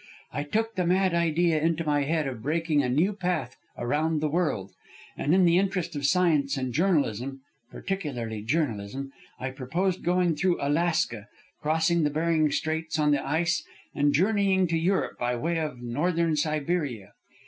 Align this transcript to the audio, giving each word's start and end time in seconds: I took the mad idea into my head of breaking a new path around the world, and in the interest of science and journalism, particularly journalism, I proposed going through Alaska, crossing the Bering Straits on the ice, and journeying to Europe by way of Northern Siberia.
I 0.33 0.41
took 0.41 0.73
the 0.73 0.87
mad 0.87 1.13
idea 1.13 1.61
into 1.61 1.85
my 1.85 2.05
head 2.05 2.25
of 2.25 2.41
breaking 2.41 2.81
a 2.81 2.89
new 2.89 3.13
path 3.13 3.55
around 3.77 4.19
the 4.19 4.29
world, 4.31 4.71
and 5.15 5.31
in 5.35 5.45
the 5.45 5.59
interest 5.59 5.95
of 5.95 6.07
science 6.07 6.57
and 6.57 6.73
journalism, 6.73 7.41
particularly 7.69 8.41
journalism, 8.41 9.11
I 9.39 9.51
proposed 9.51 10.01
going 10.03 10.35
through 10.35 10.57
Alaska, 10.59 11.27
crossing 11.61 12.01
the 12.03 12.09
Bering 12.09 12.51
Straits 12.51 12.97
on 12.97 13.11
the 13.11 13.23
ice, 13.23 13.63
and 13.93 14.11
journeying 14.11 14.65
to 14.69 14.75
Europe 14.79 15.19
by 15.19 15.35
way 15.35 15.59
of 15.59 15.83
Northern 15.83 16.35
Siberia. 16.35 17.11